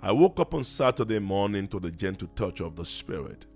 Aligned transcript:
I 0.00 0.12
woke 0.12 0.38
up 0.38 0.54
on 0.54 0.62
Saturday 0.62 1.18
morning 1.18 1.66
to 1.68 1.80
the 1.80 1.90
gentle 1.90 2.28
touch 2.36 2.60
of 2.60 2.76
the 2.76 2.84
Spirit. 2.84 3.46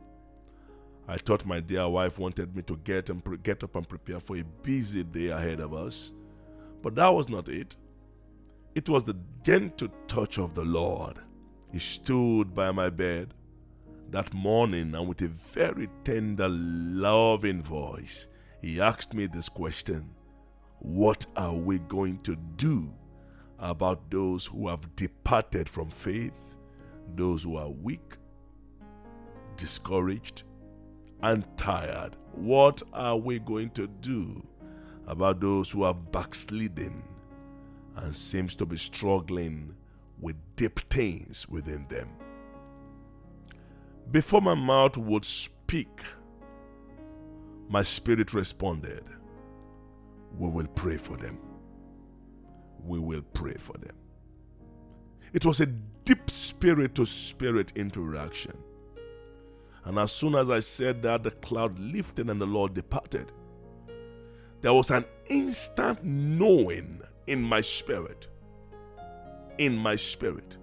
I 1.07 1.17
thought 1.17 1.47
my 1.47 1.61
dear 1.61 1.89
wife 1.89 2.19
wanted 2.19 2.57
me 2.57 2.63
to 2.63 2.77
get 2.79 3.11
and 3.11 3.25
pre- 3.25 3.37
get 3.37 3.63
up 3.63 3.77
and 3.77 3.89
prepare 3.89 4.19
for 4.19 4.37
a 4.37 4.45
busy 4.63 5.05
day 5.05 5.29
ahead 5.29 5.61
of 5.61 5.73
us, 5.73 6.13
but 6.83 6.97
that 6.97 7.09
was 7.11 7.29
not 7.29 7.49
it. 7.49 7.77
It 8.75 8.89
was 8.89 9.05
the 9.05 9.17
gentle 9.45 9.89
touch 10.09 10.39
of 10.39 10.55
the 10.55 10.65
Lord. 10.65 11.19
He 11.71 11.79
stood 11.79 12.55
by 12.55 12.73
my 12.73 12.91
bed 12.91 13.35
that 14.11 14.33
morning 14.35 14.95
and 14.95 15.09
with 15.09 15.23
a 15.23 15.29
very 15.29 15.89
tender, 16.05 16.49
loving 16.49 17.63
voice, 17.63 18.27
he 18.61 18.81
asked 18.81 19.15
me 19.15 19.27
this 19.27 19.49
question 19.49 20.11
What 20.81 21.27
are 21.37 21.55
we 21.55 21.79
going 21.79 22.19
to 22.19 22.37
do 22.57 22.93
about 23.63 24.11
those 24.11 24.47
who 24.47 24.69
have 24.69 24.95
departed 24.97 25.69
from 25.69 25.89
faith, 25.89 26.57
those 27.15 27.45
who 27.45 27.57
are 27.57 27.71
weak, 27.71 28.17
discouraged, 29.57 30.43
and 31.23 31.47
tired? 31.57 32.17
What 32.33 32.83
are 32.93 33.17
we 33.17 33.39
going 33.39 33.71
to 33.71 33.87
do 33.87 34.45
about 35.07 35.41
those 35.41 35.71
who 35.71 35.85
have 35.85 36.11
backslidden 36.11 37.05
and 37.97 38.15
seems 38.15 38.57
to 38.57 38.67
be 38.67 38.77
struggling 38.77 39.77
with 40.21 40.37
deep 40.57 40.81
things 40.91 41.49
within 41.49 41.87
them? 41.89 42.09
Before 44.11 44.43
my 44.43 44.55
mouth 44.55 44.97
would 44.97 45.25
speak, 45.25 46.01
my 47.69 47.85
spirit 47.85 48.35
responded, 48.35 49.05
We 50.37 50.49
will 50.51 50.67
pray 50.67 50.97
for 50.97 51.17
them. 51.17 51.39
We 52.85 52.99
will 52.99 53.23
pray 53.23 53.55
for 53.55 53.77
them. 53.79 53.97
It 55.33 55.45
was 55.45 55.61
a 55.61 55.67
deep 55.67 56.31
spirit 56.31 56.95
to 56.97 57.07
spirit 57.07 57.73
interaction. 57.75 58.57
And 59.85 59.99
as 59.99 60.13
soon 60.13 60.35
as 60.35 60.51
I 60.51 60.61
said 60.61 61.03
that, 61.03 61.23
the 61.23 61.31
cloud 61.31 61.79
lifted 61.79 62.31
and 62.31 62.41
the 62.41 62.47
Lord 62.47 62.75
departed. 62.75 63.33
There 64.61 64.73
was 64.73 64.91
an 64.91 65.05
instant 65.29 66.05
knowing 66.05 67.01
in 67.27 67.43
my 67.43 67.61
spirit, 67.61 68.29
in 69.59 69.77
my 69.77 69.97
spirit, 69.97 70.57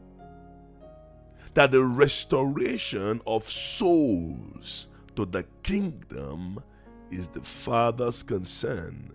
that 1.54 1.72
the 1.72 1.83
restoration 1.83 3.22
of 3.28 3.44
souls 3.50 4.88
to 5.16 5.26
the 5.26 5.44
kingdom 5.64 6.64
is 7.11 7.28
the 7.28 7.42
Father's 7.42 8.23
concern 8.23 9.11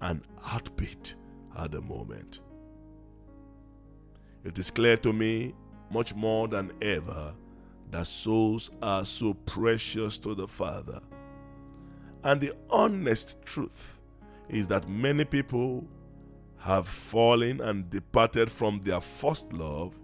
and 0.00 0.22
heartbeat 0.40 1.16
at 1.56 1.72
the 1.72 1.80
moment. 1.80 2.40
It 4.44 4.58
is 4.58 4.70
clear 4.70 4.96
to 4.98 5.12
me, 5.12 5.54
much 5.90 6.14
more 6.14 6.48
than 6.48 6.72
ever, 6.82 7.34
that 7.90 8.06
souls 8.06 8.70
are 8.82 9.04
so 9.04 9.34
precious 9.34 10.18
to 10.18 10.34
the 10.34 10.48
Father. 10.48 11.00
And 12.22 12.40
the 12.40 12.54
honest 12.70 13.42
truth 13.44 14.00
is 14.48 14.68
that 14.68 14.88
many 14.88 15.24
people 15.24 15.86
have 16.58 16.88
fallen 16.88 17.60
and 17.60 17.88
departed 17.90 18.50
from 18.50 18.80
their 18.80 19.00
first 19.00 19.52
love. 19.52 19.94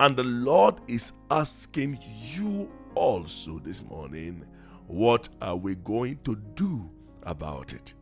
And 0.00 0.16
the 0.16 0.24
Lord 0.24 0.80
is 0.88 1.12
asking 1.30 1.98
you 2.02 2.70
also 2.94 3.58
this 3.58 3.82
morning, 3.82 4.46
what 4.86 5.28
are 5.40 5.56
we 5.56 5.74
going 5.76 6.18
to 6.24 6.36
do 6.54 6.90
about 7.22 7.72
it? 7.74 7.94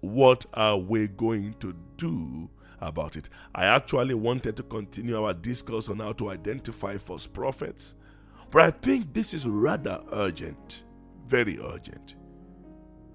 What 0.00 0.46
are 0.54 0.76
we 0.76 1.08
going 1.08 1.54
to 1.60 1.74
do 1.96 2.48
about 2.80 3.16
it? 3.16 3.28
I 3.54 3.66
actually 3.66 4.14
wanted 4.14 4.56
to 4.56 4.62
continue 4.62 5.22
our 5.22 5.34
discourse 5.34 5.88
on 5.88 5.98
how 5.98 6.12
to 6.14 6.30
identify 6.30 6.96
false 6.98 7.26
prophets, 7.26 7.94
but 8.50 8.62
I 8.62 8.70
think 8.70 9.12
this 9.12 9.34
is 9.34 9.46
rather 9.46 10.00
urgent, 10.12 10.84
very 11.26 11.58
urgent. 11.58 12.14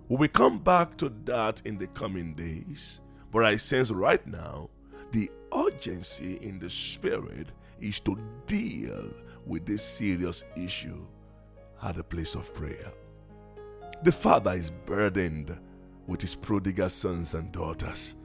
We 0.09 0.17
will 0.17 0.27
come 0.27 0.59
back 0.59 0.97
to 0.97 1.11
that 1.25 1.61
in 1.65 1.77
the 1.77 1.87
coming 1.87 2.33
days, 2.33 2.99
but 3.31 3.45
I 3.45 3.55
sense 3.55 3.89
right 3.89 4.25
now 4.27 4.69
the 5.11 5.31
urgency 5.55 6.37
in 6.41 6.59
the 6.59 6.69
spirit 6.69 7.47
is 7.79 7.99
to 8.01 8.17
deal 8.45 9.11
with 9.45 9.65
this 9.65 9.83
serious 9.83 10.43
issue 10.57 11.05
at 11.81 11.95
the 11.95 12.03
place 12.03 12.35
of 12.35 12.53
prayer. 12.53 12.91
The 14.03 14.11
Father 14.11 14.51
is 14.51 14.69
burdened 14.69 15.57
with 16.07 16.21
his 16.21 16.35
prodigal 16.35 16.89
sons 16.89 17.33
and 17.33 17.51
daughters, 17.51 18.15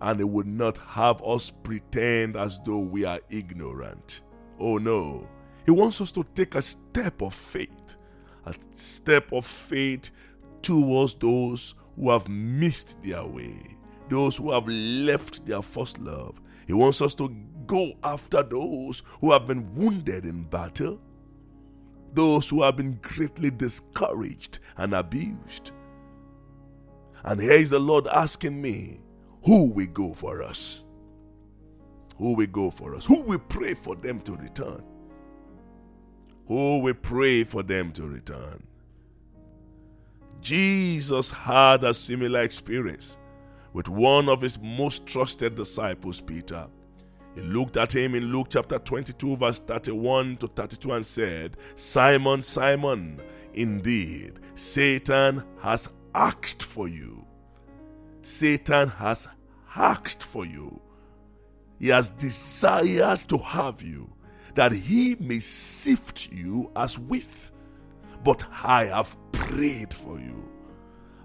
and 0.00 0.18
he 0.18 0.24
would 0.24 0.46
not 0.46 0.76
have 0.78 1.22
us 1.22 1.50
pretend 1.50 2.36
as 2.36 2.60
though 2.64 2.78
we 2.78 3.04
are 3.04 3.20
ignorant. 3.30 4.20
Oh 4.58 4.78
no, 4.78 5.28
he 5.64 5.70
wants 5.70 6.00
us 6.00 6.12
to 6.12 6.24
take 6.34 6.54
a 6.54 6.62
step 6.62 7.22
of 7.22 7.34
faith, 7.34 7.96
a 8.44 8.54
step 8.74 9.32
of 9.32 9.46
faith 9.46 10.10
towards 10.62 11.14
those 11.14 11.74
who 11.96 12.10
have 12.10 12.28
missed 12.28 13.02
their 13.02 13.24
way, 13.24 13.76
those 14.08 14.36
who 14.36 14.52
have 14.52 14.66
left 14.68 15.44
their 15.46 15.62
first 15.62 15.98
love. 15.98 16.40
He 16.66 16.72
wants 16.72 17.00
us 17.00 17.14
to 17.16 17.28
go 17.66 17.92
after 18.02 18.42
those 18.42 19.02
who 19.20 19.32
have 19.32 19.46
been 19.46 19.74
wounded 19.74 20.24
in 20.24 20.44
battle, 20.44 21.00
those 22.12 22.48
who 22.48 22.62
have 22.62 22.76
been 22.76 22.98
greatly 23.02 23.50
discouraged 23.50 24.58
and 24.76 24.94
abused. 24.94 25.72
And 27.26 27.40
here 27.40 27.52
is 27.52 27.70
the 27.70 27.78
Lord 27.78 28.06
asking 28.06 28.60
me, 28.62 29.00
who 29.44 29.64
will 29.72 29.86
go 29.86 30.14
for 30.14 30.42
us? 30.42 30.84
Who 32.18 32.34
will 32.34 32.46
go 32.46 32.70
for 32.70 32.94
us? 32.94 33.04
Who 33.04 33.22
will 33.22 33.40
pray 33.40 33.74
for 33.74 33.96
them 33.96 34.20
to 34.20 34.36
return? 34.36 34.82
Who 36.46 36.78
will 36.78 36.94
pray 36.94 37.44
for 37.44 37.62
them 37.62 37.92
to 37.92 38.04
return? 38.04 38.62
Jesus 40.40 41.30
had 41.30 41.82
a 41.82 41.92
similar 41.92 42.42
experience 42.42 43.18
with 43.72 43.88
one 43.88 44.28
of 44.28 44.40
his 44.40 44.58
most 44.60 45.06
trusted 45.06 45.56
disciples, 45.56 46.20
Peter. 46.20 46.68
He 47.34 47.42
looked 47.42 47.76
at 47.76 47.94
him 47.94 48.14
in 48.14 48.32
Luke 48.32 48.46
chapter 48.50 48.78
22, 48.78 49.36
verse 49.36 49.58
31 49.58 50.38
to 50.38 50.48
32, 50.48 50.92
and 50.92 51.04
said, 51.04 51.56
Simon, 51.74 52.42
Simon, 52.42 53.20
indeed, 53.52 54.38
Satan 54.54 55.42
has 55.60 55.88
asked 56.16 56.62
for 56.62 56.88
you. 56.88 57.26
Satan 58.22 58.88
has 58.88 59.28
asked 59.76 60.22
for 60.22 60.46
you. 60.46 60.80
He 61.78 61.88
has 61.88 62.08
desired 62.10 63.20
to 63.28 63.36
have 63.36 63.82
you, 63.82 64.10
that 64.54 64.72
he 64.72 65.16
may 65.20 65.40
sift 65.40 66.32
you 66.32 66.72
as 66.74 66.98
wheat. 66.98 67.50
But 68.24 68.42
I 68.64 68.86
have 68.86 69.14
prayed 69.32 69.92
for 69.92 70.18
you. 70.18 70.48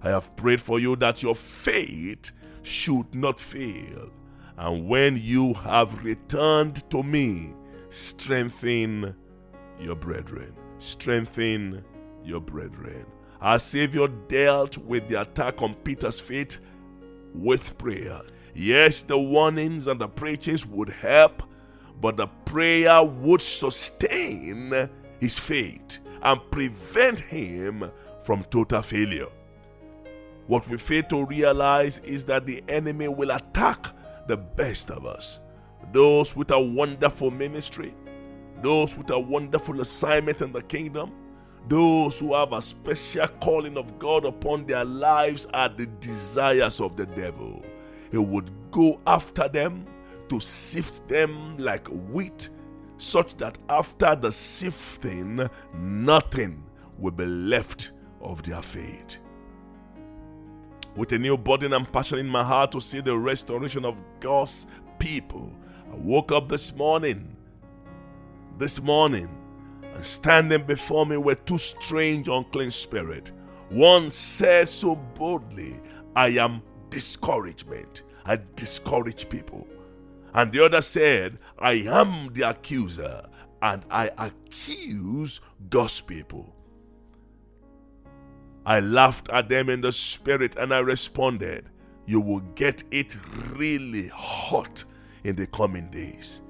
I 0.04 0.10
have 0.10 0.36
prayed 0.36 0.60
for 0.60 0.78
you 0.80 0.98
that 0.98 1.24
your 1.24 1.36
faith 1.36 2.32
should 2.64 3.16
not 3.16 3.40
fail. 3.40 4.12
And 4.58 4.88
when 4.88 5.18
you 5.18 5.54
have 5.54 6.04
returned 6.04 6.88
to 6.92 7.02
me, 7.02 7.54
strengthen 7.90 9.16
your 9.80 9.96
brethren. 9.96 10.54
Strengthen 10.80 11.84
your 12.24 12.42
brethren. 12.42 13.06
Our 13.42 13.58
Savior 13.58 14.08
dealt 14.08 14.78
with 14.78 15.10
the 15.10 15.22
attack 15.22 15.62
on 15.62 15.74
Peter's 15.74 16.20
faith 16.20 16.58
with 17.34 17.78
prayer. 17.78 18.22
Yes, 18.54 19.02
the 19.02 19.18
warnings 19.18 19.88
and 19.88 20.00
the 20.00 20.08
preachings 20.08 20.66
would 20.66 20.90
help, 20.90 21.42
but 22.00 22.18
the 22.18 22.28
prayer 22.46 23.04
would 23.04 23.42
sustain 23.42 24.72
his 25.20 25.40
faith 25.40 26.00
and 26.22 26.40
prevent 26.52 27.20
him 27.20 27.90
from 28.24 28.44
total 28.46 28.84
failure. 28.84 29.30
What 30.46 30.68
we 30.68 30.78
fail 30.78 31.04
to 31.04 31.26
realize 31.26 32.00
is 32.00 32.24
that 32.26 32.46
the 32.46 32.64
enemy 32.68 33.08
will 33.08 33.32
attack 33.32 33.88
the 34.28 34.38
best 34.38 34.92
of 34.92 35.06
us. 35.06 35.40
Those 35.94 36.36
with 36.36 36.52
a 36.52 36.60
wonderful 36.60 37.32
ministry, 37.32 37.94
those 38.62 38.96
with 38.96 39.10
a 39.10 39.20
wonderful 39.20 39.82
assignment 39.82 40.42
in 40.42 40.52
the 40.52 40.62
kingdom, 40.62 41.12
those 41.68 42.20
who 42.20 42.34
have 42.34 42.54
a 42.54 42.62
special 42.62 43.28
calling 43.42 43.78
of 43.78 43.98
God 44.00 44.26
upon 44.26 44.66
their 44.66 44.84
lives 44.84 45.48
are 45.54 45.70
the 45.70 45.86
desires 45.86 46.82
of 46.82 46.96
the 46.96 47.06
devil. 47.06 47.64
He 48.12 48.18
would 48.18 48.52
go 48.72 49.00
after 49.08 49.48
them 49.48 49.86
to 50.30 50.40
sift 50.40 51.08
them 51.08 51.58
like 51.58 51.88
wheat, 51.88 52.50
such 52.98 53.36
that 53.38 53.58
after 53.70 54.16
the 54.16 54.32
sifting, 54.32 55.50
nothing 55.74 56.64
will 56.98 57.12
be 57.12 57.26
left 57.26 57.92
of 58.22 58.44
their 58.44 58.62
faith. 58.62 59.18
With 60.96 61.12
a 61.14 61.20
new 61.20 61.38
burden 61.38 61.74
and 61.74 61.90
passion 61.92 62.20
in 62.20 62.28
my 62.28 62.44
heart 62.44 62.72
to 62.74 62.82
see 62.82 63.00
the 63.00 63.18
restoration 63.18 63.86
of 63.86 64.02
God's 64.20 64.68
people, 65.00 65.54
I 65.92 65.96
woke 65.96 66.32
up 66.32 66.50
this 66.50 66.76
morning, 66.76 67.36
this 68.58 68.82
morning, 68.82 69.30
and 69.94 70.06
standing 70.06 70.64
before 70.64 71.06
me 71.06 71.18
were 71.18 71.36
two 71.36 71.58
strange 71.58 72.28
unclean 72.28 72.72
spirits. 72.72 73.32
One 73.70 74.12
said 74.12 74.70
so 74.70 74.96
boldly, 74.96 75.76
I 76.16 76.30
am 76.30 76.62
discouragement. 76.90 78.04
I 78.26 78.40
discourage 78.56 79.30
people. 79.30 79.68
And 80.34 80.52
the 80.52 80.64
other 80.64 80.82
said, 80.82 81.40
I 81.60 81.74
am 81.74 82.34
the 82.34 82.50
accuser, 82.50 83.28
and 83.62 83.84
I 83.90 84.12
accuse 84.18 85.42
God's 85.70 86.02
people. 86.02 86.56
I 88.66 88.80
laughed 88.80 89.30
at 89.30 89.50
them 89.50 89.70
in 89.70 89.82
the 89.82 89.92
spirit 89.92 90.56
and 90.56 90.74
I 90.74 90.80
responded, 90.80 91.70
You 92.06 92.22
will 92.22 92.42
get 92.56 92.84
it 92.92 93.18
really 93.56 94.08
hot 94.10 94.84
in 95.24 95.36
the 95.36 95.48
coming 95.48 95.90
days. 95.90 96.42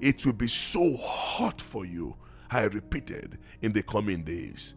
It 0.00 0.24
will 0.24 0.32
be 0.32 0.48
so 0.48 0.96
hot 0.96 1.60
for 1.60 1.84
you, 1.84 2.16
I 2.50 2.62
repeated, 2.64 3.38
in 3.62 3.72
the 3.72 3.82
coming 3.82 4.22
days. 4.22 4.74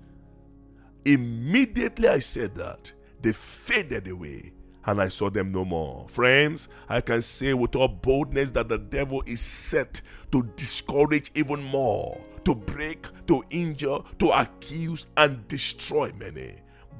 Immediately 1.05 2.07
I 2.07 2.19
said 2.19 2.55
that, 2.55 2.91
they 3.21 3.33
faded 3.33 4.07
away 4.07 4.53
and 4.87 5.01
I 5.01 5.09
saw 5.09 5.29
them 5.29 5.51
no 5.51 5.65
more. 5.65 6.07
Friends, 6.07 6.69
I 6.87 7.01
can 7.01 7.21
say 7.21 7.53
with 7.53 7.75
all 7.75 7.89
boldness 7.89 8.51
that 8.51 8.69
the 8.69 8.77
devil 8.77 9.21
is 9.25 9.41
set 9.41 10.01
to 10.31 10.43
discourage 10.55 11.29
even 11.35 11.61
more, 11.63 12.19
to 12.45 12.55
break, 12.55 13.05
to 13.27 13.43
injure, 13.49 13.99
to 14.19 14.29
accuse, 14.29 15.07
and 15.17 15.45
destroy 15.49 16.11
many. 16.17 16.55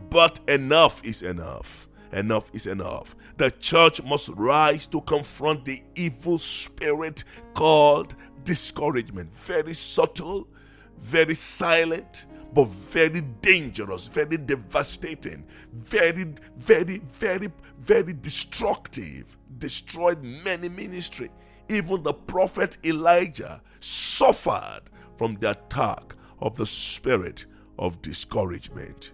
But 0.09 0.39
enough 0.49 1.03
is 1.05 1.21
enough. 1.21 1.87
Enough 2.11 2.49
is 2.53 2.67
enough. 2.67 3.15
The 3.37 3.51
church 3.51 4.03
must 4.03 4.29
rise 4.29 4.85
to 4.87 5.01
confront 5.01 5.65
the 5.65 5.81
evil 5.95 6.37
spirit 6.37 7.23
called 7.53 8.15
discouragement. 8.43 9.33
Very 9.35 9.73
subtle, 9.73 10.47
very 10.99 11.35
silent, 11.35 12.25
but 12.53 12.67
very 12.67 13.21
dangerous, 13.41 14.07
very 14.07 14.37
devastating, 14.37 15.45
very, 15.73 16.33
very, 16.57 16.99
very, 16.99 17.49
very 17.79 18.13
destructive. 18.13 19.37
Destroyed 19.57 20.23
many 20.23 20.69
ministry. 20.69 21.29
Even 21.69 22.03
the 22.03 22.13
prophet 22.13 22.77
Elijah 22.85 23.61
suffered 23.79 24.81
from 25.17 25.35
the 25.35 25.51
attack 25.51 26.15
of 26.39 26.55
the 26.57 26.65
spirit 26.65 27.45
of 27.79 28.01
discouragement. 28.01 29.11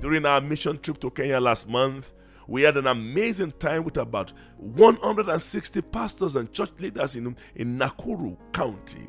During 0.00 0.26
our 0.26 0.40
mission 0.40 0.78
trip 0.78 0.98
to 1.00 1.10
Kenya 1.10 1.40
last 1.40 1.68
month, 1.68 2.12
we 2.48 2.62
had 2.62 2.76
an 2.76 2.86
amazing 2.86 3.52
time 3.52 3.84
with 3.84 3.96
about 3.96 4.32
160 4.58 5.80
pastors 5.82 6.36
and 6.36 6.52
church 6.52 6.70
leaders 6.78 7.16
in, 7.16 7.36
in 7.54 7.78
Nakuru 7.78 8.36
County. 8.52 9.08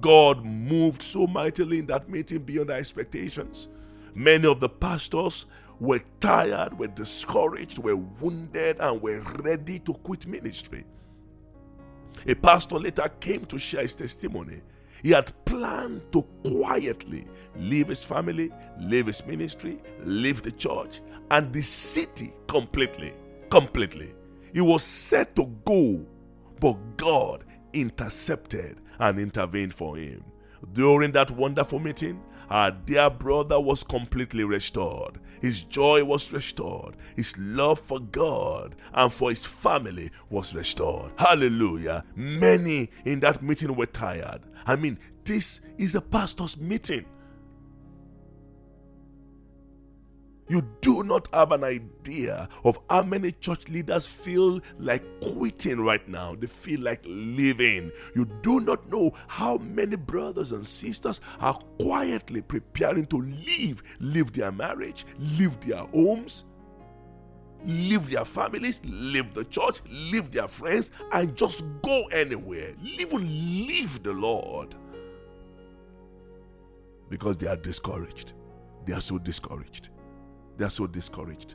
God 0.00 0.44
moved 0.44 1.02
so 1.02 1.26
mightily 1.26 1.78
in 1.78 1.86
that 1.86 2.08
meeting 2.08 2.40
beyond 2.40 2.70
our 2.70 2.76
expectations. 2.76 3.68
Many 4.14 4.46
of 4.46 4.60
the 4.60 4.68
pastors 4.68 5.46
were 5.78 6.02
tired, 6.20 6.78
were 6.78 6.86
discouraged, 6.86 7.78
were 7.78 7.96
wounded, 7.96 8.78
and 8.80 9.00
were 9.00 9.20
ready 9.42 9.78
to 9.80 9.94
quit 9.94 10.26
ministry. 10.26 10.84
A 12.26 12.34
pastor 12.34 12.78
later 12.78 13.10
came 13.20 13.44
to 13.46 13.58
share 13.58 13.82
his 13.82 13.94
testimony. 13.94 14.62
He 15.02 15.10
had 15.10 15.32
planned 15.44 16.02
to 16.12 16.22
quietly 16.44 17.26
leave 17.56 17.88
his 17.88 18.04
family, 18.04 18.50
leave 18.80 19.06
his 19.06 19.24
ministry, 19.26 19.78
leave 20.02 20.42
the 20.42 20.52
church, 20.52 21.00
and 21.30 21.52
the 21.52 21.62
city 21.62 22.32
completely. 22.48 23.12
Completely. 23.50 24.14
He 24.52 24.60
was 24.60 24.82
set 24.82 25.36
to 25.36 25.46
go, 25.64 26.06
but 26.58 26.76
God 26.96 27.44
intercepted 27.72 28.80
and 28.98 29.18
intervened 29.18 29.74
for 29.74 29.96
him. 29.96 30.24
During 30.72 31.12
that 31.12 31.30
wonderful 31.30 31.78
meeting, 31.78 32.22
our 32.50 32.70
dear 32.70 33.10
brother 33.10 33.60
was 33.60 33.82
completely 33.84 34.44
restored. 34.44 35.18
His 35.40 35.62
joy 35.62 36.04
was 36.04 36.32
restored. 36.32 36.96
His 37.14 37.36
love 37.36 37.78
for 37.78 38.00
God 38.00 38.74
and 38.94 39.12
for 39.12 39.30
his 39.30 39.44
family 39.44 40.10
was 40.30 40.54
restored. 40.54 41.12
Hallelujah. 41.16 42.04
Many 42.14 42.90
in 43.04 43.20
that 43.20 43.42
meeting 43.42 43.74
were 43.74 43.86
tired. 43.86 44.42
I 44.66 44.76
mean, 44.76 44.98
this 45.24 45.60
is 45.76 45.94
a 45.94 46.00
pastor's 46.00 46.56
meeting. 46.56 47.04
You 50.48 50.62
do 50.80 51.02
not 51.02 51.28
have 51.32 51.50
an 51.50 51.64
idea 51.64 52.48
of 52.64 52.78
how 52.88 53.02
many 53.02 53.32
church 53.32 53.68
leaders 53.68 54.06
feel 54.06 54.60
like 54.78 55.02
quitting 55.20 55.80
right 55.80 56.06
now. 56.08 56.36
They 56.36 56.46
feel 56.46 56.80
like 56.80 57.00
leaving. 57.04 57.90
You 58.14 58.26
do 58.42 58.60
not 58.60 58.88
know 58.88 59.12
how 59.26 59.58
many 59.58 59.96
brothers 59.96 60.52
and 60.52 60.64
sisters 60.64 61.20
are 61.40 61.58
quietly 61.80 62.42
preparing 62.42 63.06
to 63.06 63.20
leave, 63.20 63.82
leave 63.98 64.32
their 64.32 64.52
marriage, 64.52 65.04
leave 65.18 65.58
their 65.60 65.78
homes, 65.78 66.44
leave 67.64 68.08
their 68.08 68.24
families, 68.24 68.80
leave 68.84 69.34
the 69.34 69.44
church, 69.44 69.80
leave 69.88 70.30
their 70.30 70.46
friends, 70.46 70.92
and 71.12 71.34
just 71.34 71.64
go 71.82 72.04
anywhere. 72.12 72.72
Even 72.84 73.26
leave 73.26 74.00
the 74.04 74.12
Lord. 74.12 74.76
Because 77.08 77.36
they 77.36 77.48
are 77.48 77.56
discouraged. 77.56 78.32
They 78.86 78.92
are 78.92 79.00
so 79.00 79.18
discouraged. 79.18 79.90
They 80.56 80.64
are 80.64 80.70
so 80.70 80.86
discouraged. 80.86 81.54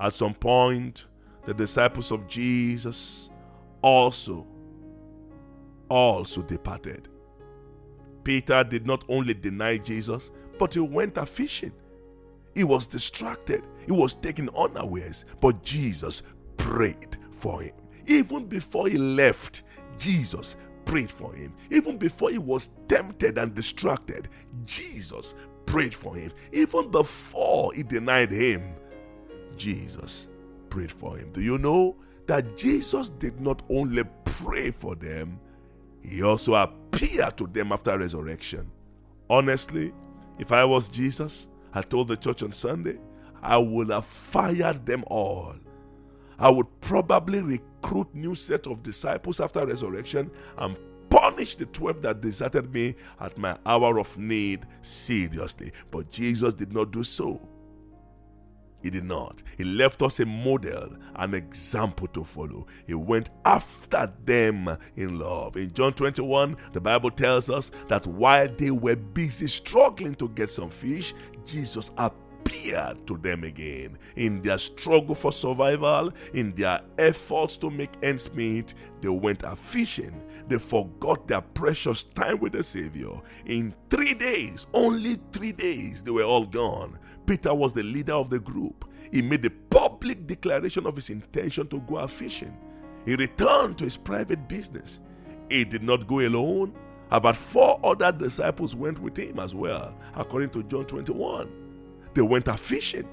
At 0.00 0.14
some 0.14 0.34
point, 0.34 1.06
the 1.44 1.54
disciples 1.54 2.10
of 2.10 2.26
Jesus 2.26 3.30
also 3.82 4.46
also 5.88 6.42
departed. 6.42 7.08
Peter 8.24 8.64
did 8.64 8.86
not 8.86 9.04
only 9.08 9.34
deny 9.34 9.78
Jesus, 9.78 10.30
but 10.58 10.74
he 10.74 10.80
went 10.80 11.16
a 11.16 11.24
fishing. 11.24 11.72
He 12.54 12.64
was 12.64 12.86
distracted. 12.86 13.62
He 13.86 13.92
was 13.92 14.14
taken 14.14 14.48
unawares, 14.56 15.24
but 15.40 15.62
Jesus 15.62 16.22
prayed 16.56 17.18
for 17.30 17.60
him. 17.62 17.72
Even 18.08 18.46
before 18.46 18.88
he 18.88 18.98
left, 18.98 19.62
Jesus 19.98 20.56
prayed 20.84 21.10
for 21.10 21.32
him. 21.34 21.54
Even 21.70 21.98
before 21.98 22.30
he 22.30 22.38
was 22.38 22.70
tempted 22.88 23.38
and 23.38 23.54
distracted, 23.54 24.28
Jesus 24.64 25.34
prayed 25.66 25.94
for 25.94 26.14
him. 26.14 26.32
Even 26.52 26.90
before 26.90 27.72
he 27.74 27.82
denied 27.82 28.30
him, 28.30 28.62
Jesus 29.56 30.28
prayed 30.70 30.92
for 30.92 31.16
him. 31.16 31.30
Do 31.32 31.42
you 31.42 31.58
know 31.58 31.96
that 32.26 32.56
Jesus 32.56 33.10
did 33.10 33.40
not 33.40 33.62
only 33.68 34.04
pray 34.24 34.70
for 34.70 34.94
them, 34.94 35.38
he 36.02 36.22
also 36.22 36.54
appeared 36.54 37.36
to 37.38 37.46
them 37.46 37.72
after 37.72 37.98
resurrection? 37.98 38.70
Honestly, 39.28 39.92
if 40.38 40.52
I 40.52 40.64
was 40.64 40.88
Jesus, 40.88 41.48
I 41.72 41.82
told 41.82 42.08
the 42.08 42.16
church 42.16 42.42
on 42.42 42.52
Sunday, 42.52 42.98
I 43.42 43.58
would 43.58 43.90
have 43.90 44.06
fired 44.06 44.86
them 44.86 45.04
all. 45.08 45.54
I 46.38 46.50
would 46.50 46.66
probably 46.80 47.40
recruit 47.40 48.14
new 48.14 48.34
set 48.34 48.66
of 48.66 48.82
disciples 48.82 49.40
after 49.40 49.64
resurrection 49.64 50.30
and 50.58 50.76
punish 51.16 51.56
the 51.56 51.64
12 51.64 52.02
that 52.02 52.20
deserted 52.20 52.72
me 52.74 52.94
at 53.20 53.38
my 53.38 53.56
hour 53.64 53.98
of 53.98 54.18
need 54.18 54.66
seriously. 54.82 55.72
But 55.90 56.10
Jesus 56.10 56.52
did 56.52 56.74
not 56.74 56.90
do 56.90 57.02
so. 57.02 57.40
He 58.82 58.90
did 58.90 59.04
not. 59.04 59.42
He 59.56 59.64
left 59.64 60.02
us 60.02 60.20
a 60.20 60.26
model, 60.26 60.90
an 61.14 61.32
example 61.32 62.06
to 62.08 62.22
follow. 62.22 62.66
He 62.86 62.92
went 62.92 63.30
after 63.46 64.12
them 64.26 64.68
in 64.96 65.18
love. 65.18 65.56
In 65.56 65.72
John 65.72 65.94
21, 65.94 66.54
the 66.72 66.80
Bible 66.82 67.10
tells 67.10 67.48
us 67.48 67.70
that 67.88 68.06
while 68.06 68.48
they 68.48 68.70
were 68.70 68.96
busy 68.96 69.46
struggling 69.46 70.14
to 70.16 70.28
get 70.28 70.50
some 70.50 70.70
fish, 70.70 71.14
Jesus 71.46 71.90
appeared 71.96 73.06
to 73.06 73.16
them 73.16 73.42
again. 73.42 73.96
In 74.16 74.42
their 74.42 74.58
struggle 74.58 75.14
for 75.14 75.32
survival, 75.32 76.12
in 76.34 76.52
their 76.54 76.82
efforts 76.98 77.56
to 77.56 77.70
make 77.70 77.90
ends 78.02 78.30
meet, 78.34 78.74
they 79.00 79.08
went 79.08 79.42
a 79.44 79.56
fishing. 79.56 80.22
They 80.48 80.58
forgot 80.58 81.26
their 81.26 81.40
precious 81.40 82.04
time 82.04 82.38
with 82.40 82.52
the 82.52 82.62
Savior. 82.62 83.20
In 83.46 83.74
three 83.90 84.14
days, 84.14 84.66
only 84.72 85.18
three 85.32 85.52
days, 85.52 86.02
they 86.02 86.10
were 86.10 86.22
all 86.22 86.46
gone. 86.46 86.98
Peter 87.26 87.52
was 87.52 87.72
the 87.72 87.82
leader 87.82 88.12
of 88.12 88.30
the 88.30 88.38
group. 88.38 88.84
He 89.10 89.22
made 89.22 89.44
a 89.44 89.50
public 89.50 90.26
declaration 90.26 90.86
of 90.86 90.96
his 90.96 91.10
intention 91.10 91.66
to 91.68 91.80
go 91.80 91.96
a 91.96 92.08
fishing. 92.08 92.56
He 93.04 93.16
returned 93.16 93.78
to 93.78 93.84
his 93.84 93.96
private 93.96 94.48
business. 94.48 95.00
He 95.48 95.64
did 95.64 95.82
not 95.82 96.06
go 96.06 96.20
alone. 96.20 96.74
About 97.10 97.36
four 97.36 97.78
other 97.84 98.10
disciples 98.10 98.74
went 98.74 98.98
with 98.98 99.16
him 99.16 99.38
as 99.38 99.54
well, 99.54 99.96
according 100.14 100.50
to 100.50 100.62
John 100.64 100.86
21 100.86 101.66
they 102.16 102.22
went 102.22 102.48
a 102.48 102.56
fishing. 102.56 103.06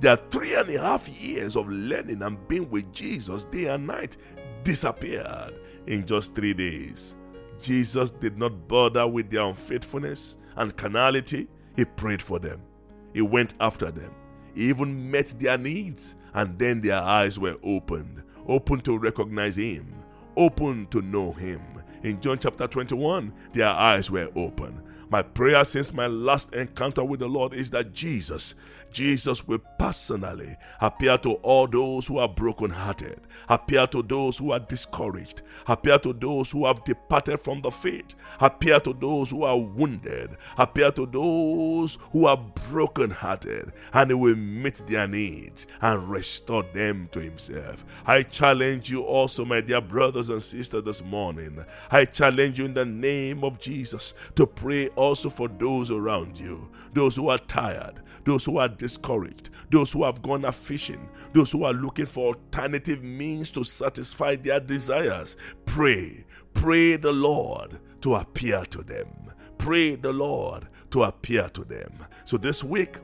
Their 0.00 0.16
three 0.16 0.54
and 0.54 0.70
a 0.70 0.80
half 0.80 1.06
years 1.06 1.54
of 1.54 1.68
learning 1.68 2.22
and 2.22 2.48
being 2.48 2.70
with 2.70 2.90
Jesus 2.94 3.44
day 3.44 3.66
and 3.66 3.86
night 3.86 4.16
disappeared 4.64 5.54
in 5.86 6.06
just 6.06 6.34
three 6.34 6.54
days. 6.54 7.16
Jesus 7.60 8.10
did 8.10 8.38
not 8.38 8.68
bother 8.68 9.06
with 9.06 9.30
their 9.30 9.42
unfaithfulness 9.42 10.36
and 10.56 10.76
carnality. 10.76 11.48
He 11.76 11.84
prayed 11.84 12.22
for 12.22 12.38
them. 12.38 12.62
He 13.12 13.20
went 13.20 13.54
after 13.60 13.90
them. 13.90 14.14
He 14.54 14.68
even 14.68 15.10
met 15.10 15.34
their 15.38 15.58
needs, 15.58 16.14
and 16.34 16.58
then 16.58 16.80
their 16.80 17.00
eyes 17.00 17.38
were 17.38 17.56
opened, 17.62 18.22
open 18.46 18.80
to 18.80 18.98
recognize 18.98 19.56
Him, 19.56 19.94
open 20.36 20.86
to 20.86 21.00
know 21.02 21.32
Him. 21.32 21.60
In 22.02 22.20
John 22.20 22.38
chapter 22.38 22.66
21, 22.66 23.32
their 23.52 23.68
eyes 23.68 24.10
were 24.10 24.30
open. 24.34 24.82
My 25.10 25.22
prayer 25.22 25.64
since 25.64 25.92
my 25.92 26.06
last 26.06 26.54
encounter 26.54 27.04
with 27.04 27.18
the 27.18 27.28
Lord 27.28 27.52
is 27.52 27.70
that 27.70 27.92
Jesus 27.92 28.54
Jesus 28.92 29.46
will 29.46 29.60
personally 29.78 30.56
appear 30.80 31.16
to 31.18 31.34
all 31.34 31.66
those 31.66 32.06
who 32.06 32.18
are 32.18 32.28
brokenhearted, 32.28 33.20
appear 33.48 33.86
to 33.88 34.02
those 34.02 34.38
who 34.38 34.52
are 34.52 34.58
discouraged, 34.58 35.42
appear 35.66 35.98
to 36.00 36.12
those 36.12 36.50
who 36.50 36.66
have 36.66 36.84
departed 36.84 37.38
from 37.40 37.60
the 37.62 37.70
faith, 37.70 38.14
appear 38.40 38.80
to 38.80 38.92
those 38.92 39.30
who 39.30 39.44
are 39.44 39.58
wounded, 39.58 40.36
appear 40.58 40.90
to 40.92 41.06
those 41.06 41.98
who 42.12 42.26
are 42.26 42.36
brokenhearted, 42.36 43.72
and 43.92 44.10
he 44.10 44.14
will 44.14 44.36
meet 44.36 44.84
their 44.86 45.06
needs 45.06 45.66
and 45.80 46.10
restore 46.10 46.64
them 46.74 47.08
to 47.12 47.20
himself. 47.20 47.84
I 48.06 48.22
challenge 48.22 48.90
you 48.90 49.02
also, 49.02 49.44
my 49.44 49.60
dear 49.60 49.80
brothers 49.80 50.30
and 50.30 50.42
sisters, 50.42 50.82
this 50.82 51.02
morning. 51.02 51.64
I 51.90 52.04
challenge 52.06 52.58
you 52.58 52.64
in 52.64 52.74
the 52.74 52.84
name 52.84 53.44
of 53.44 53.60
Jesus 53.60 54.14
to 54.34 54.46
pray 54.46 54.88
also 55.00 55.30
for 55.30 55.48
those 55.48 55.90
around 55.90 56.38
you, 56.38 56.70
those 56.92 57.16
who 57.16 57.28
are 57.28 57.38
tired, 57.38 58.02
those 58.24 58.44
who 58.44 58.58
are 58.58 58.68
discouraged, 58.68 59.50
those 59.70 59.92
who 59.92 60.04
have 60.04 60.22
gone 60.22 60.44
a 60.44 60.52
fishing, 60.52 61.08
those 61.32 61.50
who 61.50 61.64
are 61.64 61.72
looking 61.72 62.06
for 62.06 62.28
alternative 62.28 63.02
means 63.02 63.50
to 63.50 63.64
satisfy 63.64 64.36
their 64.36 64.60
desires. 64.60 65.36
Pray, 65.64 66.24
pray 66.54 66.96
the 66.96 67.12
Lord 67.12 67.80
to 68.02 68.14
appear 68.14 68.64
to 68.66 68.82
them. 68.82 69.08
Pray 69.58 69.94
the 69.94 70.12
Lord 70.12 70.68
to 70.90 71.04
appear 71.04 71.48
to 71.50 71.64
them. 71.64 71.92
So 72.24 72.36
this 72.36 72.62
week, 72.64 72.96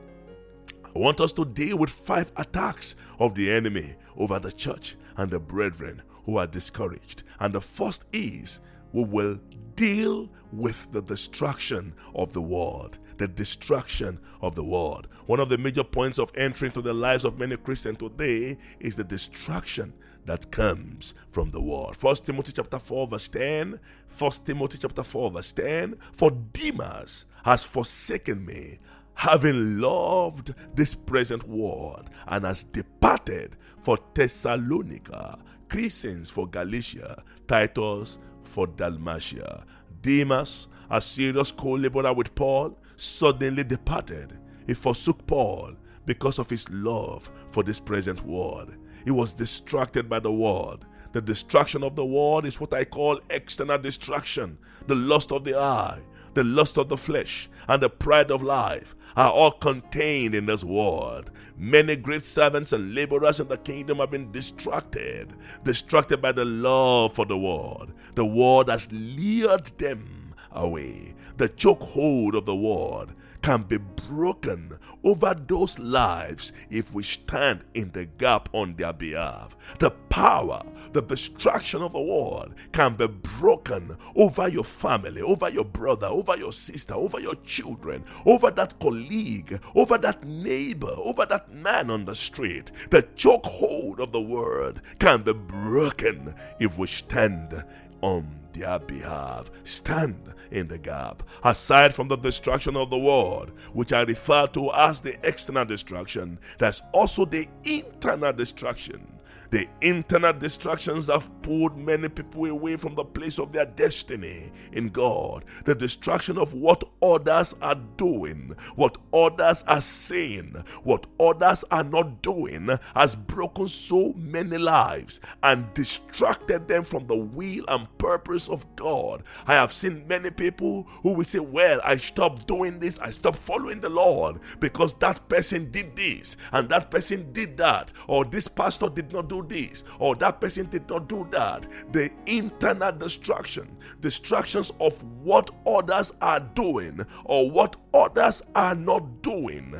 I 0.95 0.99
want 0.99 1.21
us 1.21 1.31
to 1.33 1.45
deal 1.45 1.77
with 1.77 1.89
five 1.89 2.31
attacks 2.37 2.95
of 3.19 3.35
the 3.35 3.51
enemy 3.51 3.95
over 4.15 4.39
the 4.39 4.51
church 4.51 4.95
and 5.15 5.29
the 5.29 5.39
brethren 5.39 6.01
who 6.25 6.37
are 6.37 6.47
discouraged. 6.47 7.23
And 7.39 7.53
the 7.53 7.61
first 7.61 8.05
is 8.11 8.59
we 8.93 9.03
will 9.03 9.39
deal 9.75 10.29
with 10.51 10.91
the 10.91 11.01
destruction 11.01 11.93
of 12.15 12.33
the 12.33 12.41
world 12.41 12.97
the 13.17 13.27
destruction 13.27 14.19
of 14.41 14.55
the 14.55 14.63
world. 14.63 15.07
One 15.25 15.39
of 15.39 15.49
the 15.49 15.57
major 15.57 15.83
points 15.83 16.19
of 16.19 16.31
entry 16.35 16.67
into 16.67 16.81
the 16.81 16.93
lives 16.93 17.25
of 17.25 17.39
many 17.39 17.57
Christians 17.57 17.97
today 17.97 18.57
is 18.79 18.95
the 18.95 19.03
destruction 19.03 19.93
that 20.25 20.51
comes 20.51 21.13
from 21.31 21.51
the 21.51 21.61
world. 21.61 21.97
First 21.97 22.25
Timothy 22.25 22.51
chapter 22.51 22.79
4 22.79 23.07
verse 23.07 23.29
10. 23.29 23.79
First 24.07 24.45
Timothy 24.45 24.77
chapter 24.77 25.03
4 25.03 25.31
verse 25.31 25.51
10. 25.53 25.97
For 26.13 26.31
Demas 26.31 27.25
has 27.43 27.63
forsaken 27.63 28.45
me, 28.45 28.79
having 29.13 29.79
loved 29.79 30.53
this 30.75 30.93
present 30.93 31.47
world, 31.47 32.09
and 32.27 32.45
has 32.45 32.63
departed 32.65 33.55
for 33.81 33.97
Thessalonica, 34.13 35.39
Crescens 35.69 36.29
for 36.29 36.47
Galatia, 36.47 37.23
Titus 37.47 38.17
for 38.47 38.67
Dalmatia. 38.67 39.65
Demas, 40.01 40.67
a 40.89 41.01
serious 41.01 41.51
co-laborer 41.51 42.13
with 42.13 42.33
Paul, 42.35 42.77
suddenly 42.95 43.63
departed. 43.63 44.37
He 44.65 44.73
forsook 44.73 45.25
Paul 45.27 45.73
because 46.05 46.39
of 46.39 46.49
his 46.49 46.69
love 46.69 47.29
for 47.49 47.63
this 47.63 47.79
present 47.79 48.25
world. 48.25 48.73
He 49.05 49.11
was 49.11 49.33
distracted 49.33 50.09
by 50.09 50.19
the 50.19 50.31
world. 50.31 50.85
The 51.13 51.21
distraction 51.21 51.83
of 51.83 51.95
the 51.95 52.05
world 52.05 52.45
is 52.45 52.59
what 52.59 52.73
I 52.73 52.83
call 52.85 53.19
external 53.29 53.77
distraction. 53.77 54.57
The 54.87 54.95
lust 54.95 55.31
of 55.31 55.43
the 55.43 55.57
eye, 55.57 55.99
the 56.37 56.43
lust 56.43 56.77
of 56.77 56.87
the 56.87 56.97
flesh, 56.97 57.49
and 57.67 57.81
the 57.81 57.89
pride 57.89 58.29
of 58.29 58.43
life 58.43 58.95
are 59.15 59.31
all 59.31 59.49
contained 59.49 60.35
in 60.35 60.45
this 60.45 60.63
world. 60.63 61.31
Many 61.57 61.95
great 61.95 62.23
servants 62.23 62.71
and 62.71 62.93
laborers 62.93 63.39
in 63.39 63.47
the 63.47 63.57
kingdom 63.57 63.97
have 63.97 64.11
been 64.11 64.31
distracted, 64.31 65.33
distracted 65.63 66.21
by 66.21 66.31
the 66.31 66.45
love 66.45 67.13
for 67.13 67.25
the 67.25 67.37
world. 67.37 67.91
The 68.13 68.23
world 68.23 68.69
has 68.69 68.87
lured 68.91 69.65
them 69.79 70.35
away 70.51 71.15
the 71.37 71.49
chokehold 71.49 72.35
of 72.35 72.45
the 72.45 72.55
world 72.55 73.13
can 73.41 73.61
be 73.61 73.77
broken 73.77 74.77
over 75.03 75.35
those 75.47 75.77
lives 75.79 76.51
if 76.69 76.93
we 76.93 77.03
stand 77.03 77.63
in 77.73 77.91
the 77.91 78.05
gap 78.05 78.49
on 78.53 78.75
their 78.75 78.93
behalf. 78.93 79.55
The 79.79 79.91
power, 79.91 80.61
the 80.93 81.01
destruction 81.01 81.81
of 81.81 81.93
the 81.93 82.01
world 82.01 82.55
can 82.71 82.95
be 82.95 83.07
broken 83.07 83.97
over 84.15 84.47
your 84.47 84.63
family, 84.63 85.21
over 85.21 85.49
your 85.49 85.65
brother, 85.65 86.07
over 86.07 86.37
your 86.37 86.53
sister, 86.53 86.93
over 86.93 87.19
your 87.19 87.35
children, 87.35 88.03
over 88.25 88.51
that 88.51 88.79
colleague, 88.79 89.59
over 89.75 89.97
that 89.97 90.23
neighbor, 90.23 90.93
over 90.97 91.25
that 91.25 91.51
man 91.51 91.89
on 91.89 92.05
the 92.05 92.15
street. 92.15 92.71
The 92.89 93.03
chokehold 93.03 93.99
of 93.99 94.11
the 94.11 94.21
world 94.21 94.81
can 94.99 95.21
be 95.23 95.33
broken 95.33 96.33
if 96.59 96.77
we 96.77 96.87
stand 96.87 97.63
on 98.01 98.39
their 98.53 98.79
behalf. 98.79 99.49
Stand 99.63 100.33
in 100.51 100.67
the 100.67 100.77
gap. 100.77 101.23
Aside 101.43 101.93
from 101.95 102.07
the 102.07 102.17
destruction 102.17 102.75
of 102.75 102.89
the 102.89 102.97
world, 102.97 103.51
which 103.73 103.93
I 103.93 104.01
refer 104.01 104.47
to 104.47 104.71
as 104.73 105.01
the 105.01 105.17
external 105.27 105.65
destruction, 105.65 106.39
there's 106.59 106.81
also 106.93 107.25
the 107.25 107.47
internal 107.63 108.33
destruction 108.33 109.16
the 109.49 109.67
internal 109.81 110.33
distractions 110.33 111.07
have 111.07 111.29
pulled 111.41 111.77
many 111.77 112.09
people 112.09 112.45
away 112.45 112.75
from 112.75 112.95
the 112.95 113.05
place 113.05 113.39
of 113.39 113.51
their 113.51 113.65
destiny 113.65 114.51
in 114.73 114.89
God. 114.89 115.45
The 115.65 115.75
distraction 115.75 116.37
of 116.37 116.53
what 116.53 116.83
others 117.01 117.55
are 117.61 117.79
doing, 117.97 118.55
what 118.75 118.97
others 119.13 119.63
are 119.67 119.81
saying, 119.81 120.55
what 120.83 121.07
others 121.19 121.63
are 121.71 121.83
not 121.83 122.21
doing 122.21 122.69
has 122.95 123.15
broken 123.15 123.67
so 123.67 124.13
many 124.13 124.57
lives 124.57 125.19
and 125.43 125.73
distracted 125.73 126.67
them 126.67 126.83
from 126.83 127.07
the 127.07 127.15
will 127.15 127.63
and 127.67 127.97
purpose 127.97 128.49
of 128.49 128.65
God. 128.75 129.23
I 129.45 129.53
have 129.53 129.71
seen 129.71 130.07
many 130.07 130.31
people 130.31 130.83
who 131.03 131.13
will 131.13 131.25
say, 131.25 131.39
Well, 131.39 131.79
I 131.83 131.97
stopped 131.97 132.47
doing 132.47 132.79
this, 132.79 132.99
I 132.99 133.11
stopped 133.11 133.37
following 133.37 133.81
the 133.81 133.89
Lord 133.89 134.39
because 134.59 134.93
that 134.95 135.27
person 135.29 135.71
did 135.71 135.95
this 135.95 136.35
and 136.51 136.69
that 136.69 136.91
person 136.91 137.31
did 137.31 137.57
that, 137.57 137.91
or 138.07 138.25
this 138.25 138.47
pastor 138.47 138.89
did 138.89 139.13
not 139.13 139.29
do 139.29 139.36
do 139.41 139.55
this 139.55 139.83
or 139.99 140.15
that 140.15 140.39
person 140.41 140.67
did 140.67 140.89
not 140.89 141.07
do 141.07 141.27
that. 141.31 141.67
The 141.91 142.11
internal 142.25 142.91
distraction, 142.91 143.77
distractions 143.99 144.71
of 144.79 145.01
what 145.23 145.51
others 145.65 146.13
are 146.21 146.39
doing 146.39 147.05
or 147.25 147.49
what 147.49 147.75
others 147.93 148.41
are 148.55 148.75
not 148.75 149.21
doing, 149.21 149.75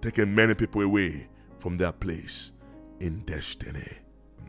taking 0.00 0.34
many 0.34 0.54
people 0.54 0.82
away 0.82 1.28
from 1.58 1.76
their 1.76 1.92
place 1.92 2.52
in 3.00 3.20
destiny. 3.20 3.88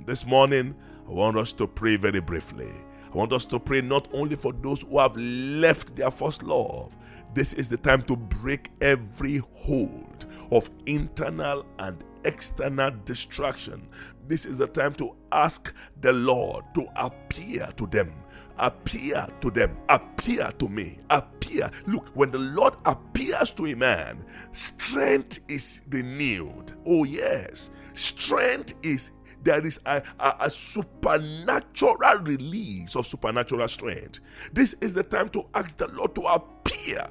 This 0.05 0.25
morning, 0.25 0.75
I 1.07 1.11
want 1.11 1.37
us 1.37 1.51
to 1.53 1.67
pray 1.67 1.95
very 1.95 2.19
briefly. 2.19 2.71
I 3.11 3.17
want 3.17 3.33
us 3.33 3.45
to 3.45 3.59
pray 3.59 3.81
not 3.81 4.07
only 4.13 4.35
for 4.35 4.53
those 4.53 4.81
who 4.81 4.99
have 4.99 5.15
left 5.17 5.95
their 5.95 6.11
first 6.11 6.43
love, 6.43 6.95
this 7.33 7.53
is 7.53 7.69
the 7.69 7.77
time 7.77 8.01
to 8.03 8.15
break 8.15 8.71
every 8.81 9.41
hold 9.53 10.25
of 10.51 10.69
internal 10.85 11.65
and 11.79 12.03
external 12.25 12.91
distraction. 13.05 13.87
This 14.27 14.45
is 14.45 14.57
the 14.57 14.67
time 14.67 14.93
to 14.95 15.15
ask 15.31 15.73
the 16.01 16.13
Lord 16.13 16.65
to 16.75 16.87
appear 16.95 17.69
to 17.77 17.87
them 17.87 18.13
appear 18.59 19.27
to 19.41 19.51
them, 19.51 19.77
appear 19.89 20.51
to 20.59 20.67
me, 20.67 20.99
appear. 21.09 21.69
Look, 21.85 22.09
when 22.13 22.31
the 22.31 22.39
Lord 22.39 22.75
appears 22.85 23.51
to 23.51 23.67
a 23.67 23.75
man, 23.75 24.25
strength 24.51 25.39
is 25.47 25.81
renewed. 25.89 26.73
Oh, 26.85 27.03
yes, 27.03 27.69
strength 27.93 28.73
is. 28.83 29.11
There 29.43 29.65
is 29.65 29.79
a, 29.85 30.01
a, 30.19 30.35
a 30.41 30.49
supernatural 30.49 32.19
release 32.21 32.95
of 32.95 33.07
supernatural 33.07 33.67
strength. 33.67 34.19
This 34.51 34.75
is 34.81 34.93
the 34.93 35.03
time 35.03 35.29
to 35.29 35.45
ask 35.53 35.77
the 35.77 35.87
Lord 35.89 36.15
to 36.15 36.21
appear, 36.23 37.07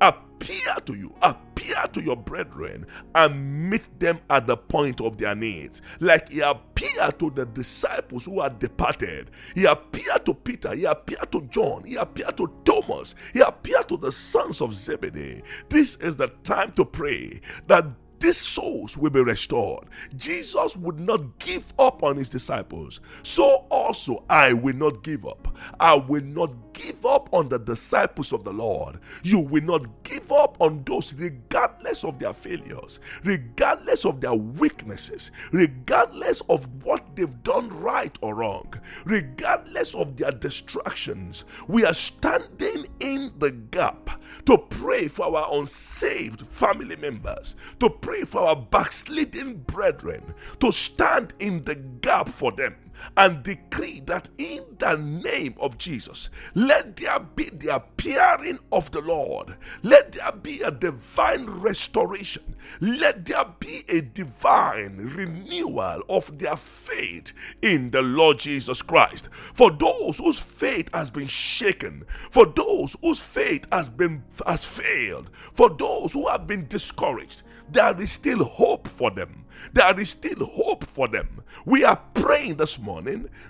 appear 0.00 0.74
to 0.84 0.94
you, 0.94 1.14
appear 1.22 1.47
appear 1.78 1.88
to 1.92 2.02
your 2.02 2.16
brethren 2.16 2.86
and 3.14 3.70
meet 3.70 3.88
them 3.98 4.20
at 4.30 4.46
the 4.46 4.56
point 4.56 5.00
of 5.00 5.18
their 5.18 5.34
needs. 5.34 5.82
Like 6.00 6.30
he 6.30 6.40
appeared 6.40 7.18
to 7.18 7.30
the 7.30 7.46
disciples 7.46 8.24
who 8.24 8.40
had 8.40 8.58
departed. 8.58 9.30
He 9.54 9.64
appeared 9.64 10.24
to 10.26 10.34
Peter, 10.34 10.74
he 10.74 10.84
appeared 10.84 11.30
to 11.32 11.42
John, 11.42 11.84
he 11.84 11.96
appeared 11.96 12.36
to 12.36 12.52
Thomas, 12.64 13.14
he 13.32 13.40
appeared 13.40 13.88
to 13.88 13.96
the 13.96 14.12
sons 14.12 14.60
of 14.60 14.74
Zebedee. 14.74 15.42
This 15.68 15.96
is 15.96 16.16
the 16.16 16.28
time 16.44 16.72
to 16.72 16.84
pray 16.84 17.40
that 17.66 17.86
these 18.20 18.36
souls 18.36 18.96
will 18.96 19.10
be 19.10 19.20
restored. 19.20 19.86
Jesus 20.16 20.76
would 20.76 20.98
not 20.98 21.38
give 21.38 21.72
up 21.78 22.02
on 22.02 22.16
his 22.16 22.28
disciples. 22.28 23.00
So 23.22 23.66
also 23.70 24.24
I 24.28 24.52
will 24.52 24.74
not 24.74 25.04
give 25.04 25.24
up. 25.24 25.56
I 25.78 25.94
will 25.94 26.24
not 26.24 26.67
give 26.78 27.04
up 27.04 27.28
on 27.32 27.48
the 27.48 27.58
disciples 27.58 28.32
of 28.32 28.44
the 28.44 28.52
Lord. 28.52 29.00
You 29.24 29.40
will 29.40 29.64
not 29.64 30.04
give 30.04 30.30
up 30.30 30.56
on 30.60 30.84
those 30.86 31.12
regardless 31.12 32.04
of 32.04 32.20
their 32.20 32.32
failures, 32.32 33.00
regardless 33.24 34.04
of 34.04 34.20
their 34.20 34.34
weaknesses, 34.34 35.32
regardless 35.50 36.40
of 36.48 36.68
what 36.84 37.16
they've 37.16 37.42
done 37.42 37.68
right 37.80 38.16
or 38.20 38.36
wrong, 38.36 38.72
regardless 39.04 39.92
of 39.94 40.16
their 40.16 40.30
distractions. 40.30 41.44
We 41.66 41.84
are 41.84 41.94
standing 41.94 42.86
in 43.00 43.32
the 43.38 43.50
gap 43.50 44.10
to 44.46 44.56
pray 44.56 45.08
for 45.08 45.36
our 45.36 45.48
unsaved 45.58 46.46
family 46.46 46.96
members, 46.96 47.56
to 47.80 47.90
pray 47.90 48.22
for 48.22 48.42
our 48.42 48.56
backsliding 48.56 49.64
brethren, 49.66 50.32
to 50.60 50.70
stand 50.70 51.34
in 51.40 51.64
the 51.64 51.74
gap 51.74 52.28
for 52.28 52.52
them 52.52 52.76
and 53.16 53.42
decree 53.42 54.00
that 54.06 54.28
in 54.38 54.64
the 54.78 54.96
name 54.96 55.54
of 55.58 55.78
Jesus, 55.78 56.30
let 56.54 56.96
there 56.96 57.20
be 57.20 57.50
the 57.50 57.74
appearing 57.76 58.58
of 58.72 58.90
the 58.90 59.00
Lord. 59.00 59.56
Let 59.82 60.12
there 60.12 60.32
be 60.32 60.62
a 60.62 60.70
divine 60.70 61.46
restoration. 61.48 62.56
Let 62.80 63.24
there 63.24 63.46
be 63.58 63.84
a 63.88 64.00
divine 64.00 64.96
renewal 64.96 66.02
of 66.08 66.38
their 66.38 66.56
faith 66.56 67.32
in 67.62 67.90
the 67.90 68.02
Lord 68.02 68.38
Jesus 68.38 68.82
Christ. 68.82 69.28
For 69.54 69.70
those 69.70 70.18
whose 70.18 70.38
faith 70.38 70.88
has 70.92 71.10
been 71.10 71.28
shaken, 71.28 72.04
for 72.30 72.46
those 72.46 72.96
whose 73.02 73.20
faith 73.20 73.66
has 73.72 73.88
been 73.88 74.22
has 74.46 74.64
failed, 74.64 75.30
for 75.54 75.70
those 75.70 76.12
who 76.12 76.28
have 76.28 76.46
been 76.46 76.66
discouraged, 76.68 77.42
there 77.70 78.00
is 78.00 78.12
still 78.12 78.44
hope 78.44 78.88
for 78.88 79.10
them. 79.10 79.44
There 79.72 79.98
is 79.98 80.10
still 80.10 80.44
hope 80.46 80.84
for 80.84 81.08
them. 81.08 81.42
We 81.66 81.84
are 81.84 82.00
praying 82.14 82.56
this 82.56 82.78
morning 82.78 82.87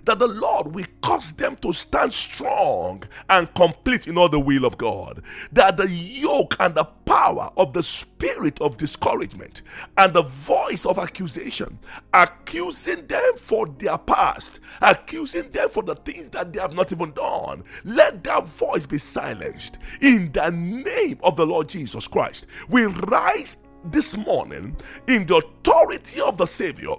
that 0.05 0.19
the 0.19 0.27
Lord 0.27 0.75
will 0.75 0.87
cause 1.03 1.33
them 1.33 1.57
to 1.57 1.73
stand 1.73 2.13
strong 2.13 3.03
and 3.31 3.53
complete 3.55 4.07
in 4.07 4.19
all 4.19 4.29
the 4.29 4.41
will 4.41 4.65
of 4.65 4.79
God. 4.79 5.23
That 5.53 5.77
the 5.77 5.89
yoke 5.89 6.57
and 6.61 6.75
the 6.75 6.85
power 6.85 7.51
of 7.57 7.73
the 7.73 7.83
spirit 7.83 8.61
of 8.61 8.77
discouragement 8.77 9.63
and 9.97 10.13
the 10.13 10.23
voice 10.23 10.85
of 10.85 10.99
accusation, 10.99 11.79
accusing 12.13 13.07
them 13.07 13.37
for 13.37 13.67
their 13.67 13.99
past, 13.99 14.61
accusing 14.83 15.51
them 15.53 15.69
for 15.69 15.83
the 15.83 15.95
things 15.95 16.29
that 16.31 16.53
they 16.53 16.61
have 16.61 16.75
not 16.75 16.93
even 16.93 17.13
done, 17.13 17.65
let 17.85 18.25
that 18.25 18.47
voice 18.47 18.87
be 18.87 18.99
silenced 18.99 19.79
in 20.01 20.33
the 20.33 20.51
name 20.51 21.19
of 21.23 21.37
the 21.37 21.47
Lord 21.47 21.69
Jesus 21.69 22.07
Christ. 22.07 22.47
We 22.69 22.85
rise 22.87 23.57
this 23.85 24.17
morning 24.17 24.77
in 25.07 25.27
the 25.27 25.37
authority 25.37 26.21
of 26.21 26.37
the 26.37 26.47
Savior. 26.47 26.95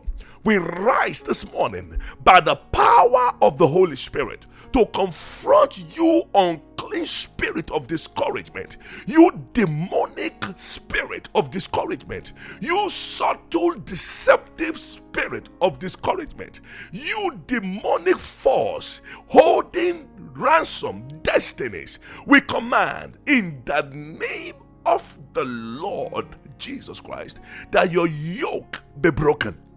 We 0.46 0.58
rise 0.58 1.22
this 1.22 1.51
morning 1.51 1.98
by 2.24 2.39
the 2.39 2.55
power 2.55 3.34
of 3.41 3.58
the 3.58 3.67
Holy 3.67 3.98
Spirit 3.98 4.48
to 4.72 4.86
confront 4.88 5.98
you 5.98 6.24
unclean 6.34 7.05
spirit 7.05 7.69
of 7.72 7.88
discouragement, 7.88 8.77
you 9.05 9.31
demonic 9.53 10.46
spirit 10.55 11.27
of 11.36 11.51
discouragement, 11.51 12.31
you 12.62 12.89
subtle 12.89 13.75
deceptive 13.79 14.79
spirit 14.79 15.50
of 15.62 15.77
discouragement, 15.77 16.62
you 16.93 17.38
demonic 17.46 18.17
force 18.17 19.01
holding 19.27 20.08
ransom 20.34 21.05
destinies. 21.22 22.00
We 22.25 22.39
command 22.41 23.17
in 23.27 23.62
the 23.65 23.81
name 23.91 24.55
of 24.86 25.19
the 25.34 25.43
Lord 25.43 26.27
Jesus 26.58 27.01
Christ 27.01 27.39
that 27.72 27.91
your 27.91 28.08
yoke 28.08 28.81
be 29.01 29.12
broken. 29.12 29.69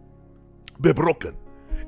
Be 0.81 0.93
broken 0.93 1.37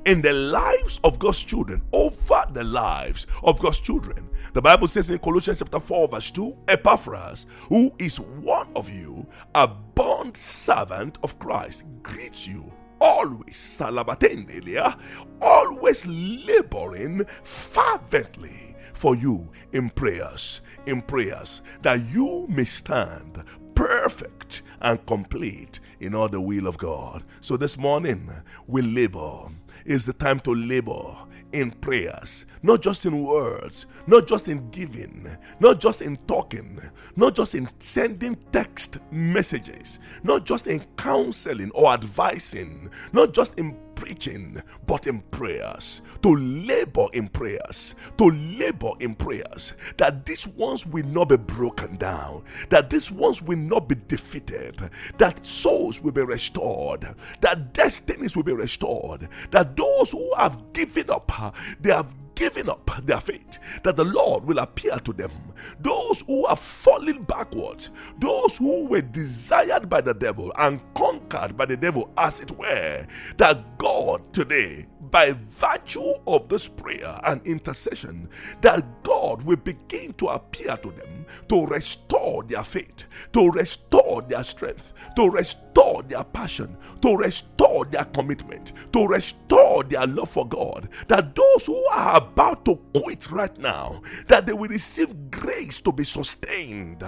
in 0.05 0.21
the 0.21 0.33
lives 0.33 0.99
of 1.03 1.19
God's 1.19 1.43
children 1.43 1.81
over 1.91 2.45
the 2.51 2.63
lives 2.63 3.27
of 3.43 3.59
God's 3.59 3.79
children. 3.79 4.29
The 4.53 4.61
Bible 4.61 4.87
says 4.87 5.09
in 5.09 5.19
Colossians 5.19 5.59
chapter 5.59 5.79
4, 5.79 6.07
verse 6.07 6.31
2 6.31 6.55
Epaphras, 6.67 7.45
who 7.69 7.91
is 7.99 8.19
one 8.19 8.67
of 8.75 8.89
you, 8.89 9.27
a 9.53 9.67
bond 9.67 10.37
servant 10.37 11.17
of 11.23 11.37
Christ, 11.39 11.83
greets 12.03 12.47
you 12.47 12.71
always 13.01 13.55
salabatendelia, 13.55 14.97
always 15.41 16.05
laboring 16.05 17.25
fervently 17.43 18.75
for 18.93 19.15
you 19.15 19.51
in 19.73 19.89
prayers, 19.89 20.61
in 20.85 21.01
prayers, 21.01 21.61
that 21.81 22.03
you 22.09 22.45
may 22.49 22.65
stand 22.65 23.43
perfect 23.75 24.61
and 24.81 25.05
complete 25.05 25.79
in 25.99 26.15
all 26.15 26.29
the 26.29 26.41
will 26.41 26.67
of 26.67 26.77
God. 26.77 27.23
So 27.41 27.57
this 27.57 27.77
morning 27.77 28.29
we 28.67 28.81
labor. 28.81 29.49
It's 29.85 30.05
the 30.05 30.13
time 30.13 30.39
to 30.41 30.55
labor 30.55 31.15
in 31.51 31.71
prayers, 31.71 32.45
not 32.63 32.81
just 32.81 33.05
in 33.05 33.23
words, 33.23 33.85
not 34.07 34.27
just 34.27 34.47
in 34.47 34.69
giving, 34.71 35.27
not 35.59 35.79
just 35.79 36.01
in 36.01 36.17
talking, 36.27 36.79
not 37.15 37.35
just 37.35 37.55
in 37.55 37.69
sending 37.79 38.35
text 38.51 38.97
messages, 39.11 39.99
not 40.23 40.45
just 40.45 40.67
in 40.67 40.83
counseling 40.97 41.71
or 41.71 41.93
advising, 41.93 42.89
not 43.13 43.33
just 43.33 43.57
in 43.57 43.77
preaching, 43.95 44.61
but 44.85 45.07
in 45.07 45.21
prayers, 45.31 46.01
to 46.21 46.35
labor 46.35 47.07
in 47.13 47.27
prayers, 47.27 47.95
to 48.17 48.29
labor 48.29 48.91
in 48.99 49.15
prayers, 49.15 49.73
that 49.97 50.25
these 50.25 50.47
ones 50.47 50.85
will 50.85 51.05
not 51.05 51.29
be 51.29 51.37
broken 51.37 51.97
down, 51.97 52.43
that 52.69 52.89
these 52.89 53.11
ones 53.11 53.41
will 53.41 53.57
not 53.57 53.87
be 53.87 53.95
defeated, 54.07 54.89
that 55.17 55.45
souls 55.45 56.01
will 56.01 56.11
be 56.11 56.21
restored, 56.21 57.15
that 57.41 57.73
destinies 57.73 58.35
will 58.35 58.43
be 58.43 58.53
restored, 58.53 59.27
that 59.51 59.75
those 59.75 60.11
who 60.11 60.33
have 60.35 60.73
given 60.73 61.09
up, 61.09 61.31
uh, 61.41 61.51
they 61.79 61.91
have 61.91 62.13
given 62.35 62.69
up 62.69 62.91
their 63.03 63.19
faith, 63.19 63.59
that 63.83 63.95
the 63.95 64.03
Lord 64.05 64.45
will 64.45 64.59
appear 64.59 64.97
to 64.99 65.13
them. 65.13 65.31
Those 65.79 66.21
who 66.27 66.45
are 66.45 66.55
falling 66.55 67.23
backwards, 67.23 67.89
those 68.19 68.57
who 68.57 68.85
were 68.87 69.01
desired 69.01 69.89
by 69.89 70.01
the 70.01 70.13
devil 70.13 70.51
and 70.57 70.81
conquered 70.93 71.57
by 71.57 71.65
the 71.65 71.77
devil, 71.77 72.11
as 72.17 72.39
it 72.39 72.51
were, 72.51 73.07
that 73.37 73.77
God 73.77 74.31
today 74.33 74.85
by 75.15 75.31
virtue 75.31 76.13
of 76.27 76.49
this 76.49 76.67
prayer 76.67 77.17
and 77.23 77.41
intercession 77.47 78.27
that 78.59 78.83
God 79.01 79.41
will 79.43 79.55
begin 79.55 80.11
to 80.15 80.27
appear 80.27 80.75
to 80.75 80.91
them 80.91 81.25
to 81.47 81.65
restore 81.67 82.43
their 82.43 82.63
faith, 82.63 83.05
to 83.31 83.49
restore 83.51 84.21
their 84.23 84.43
strength, 84.43 84.91
to 85.15 85.29
restore 85.29 86.03
their 86.03 86.25
passion, 86.25 86.75
to 87.01 87.15
restore 87.15 87.85
their 87.85 88.03
commitment, 88.05 88.73
to 88.91 89.07
restore 89.07 89.83
their 89.83 90.05
love 90.05 90.29
for 90.29 90.45
God. 90.47 90.89
That 91.07 91.33
those 91.33 91.65
who 91.65 91.81
are 91.93 92.17
about 92.17 92.65
to 92.65 92.75
quit 92.93 93.31
right 93.31 93.57
now, 93.57 94.01
that 94.27 94.45
they 94.45 94.53
will 94.53 94.67
receive 94.67 95.31
grace 95.31 95.79
to 95.79 95.93
be 95.93 96.03
sustained, 96.03 97.03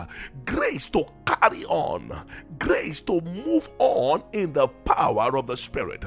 grace 0.45 0.87
to 0.87 1.05
carry 1.25 1.65
on, 1.65 2.25
grace 2.57 3.01
to 3.01 3.19
move 3.21 3.69
on 3.79 4.23
in 4.31 4.53
the 4.53 4.67
power 4.67 5.37
of 5.37 5.47
the 5.47 5.57
Spirit. 5.57 6.05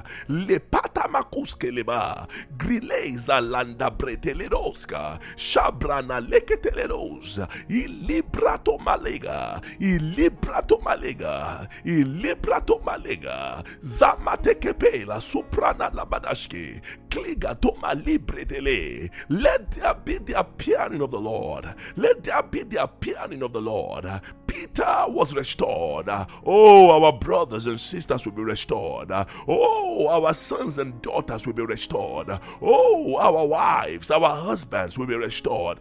Leba, 0.94 2.28
Grileza 2.56 3.40
Landa 3.40 3.90
Breteleroska, 3.90 5.18
Shabrana 5.36 6.20
Leketeleros, 6.20 7.38
Ilibrato 7.68 8.78
Malega, 8.78 9.60
Ilibrato 9.80 10.80
Malega, 10.82 11.68
Ilibrato 11.84 12.80
Malega, 12.84 13.64
Zamatekepela, 13.82 15.20
Suprana 15.20 15.90
Labadashke, 15.90 16.80
Kliga 17.08 17.60
Toma 17.60 17.94
Libretele. 17.94 19.10
Let 19.28 19.70
there 19.72 19.94
be 19.94 20.18
the 20.18 20.38
appearing 20.38 21.02
of 21.02 21.10
the 21.10 21.18
Lord. 21.18 21.74
Let 21.96 22.22
there 22.22 22.42
be 22.42 22.62
the 22.62 22.82
appearing 22.84 23.42
of 23.42 23.52
the 23.52 23.60
Lord. 23.60 24.04
Peter 24.50 25.04
was 25.06 25.32
restored. 25.34 26.08
Oh, 26.44 26.90
our 26.90 27.12
brothers 27.12 27.66
and 27.66 27.78
sisters 27.78 28.24
will 28.26 28.32
be 28.32 28.42
restored. 28.42 29.12
Oh, 29.12 30.08
our 30.08 30.34
sons 30.34 30.78
and 30.78 31.00
daughters 31.00 31.46
will 31.46 31.52
be 31.52 31.64
restored. 31.64 32.28
Oh, 32.60 33.16
our 33.16 33.46
wives, 33.46 34.10
our 34.10 34.34
husbands 34.34 34.98
will 34.98 35.06
be 35.06 35.14
restored 35.14 35.78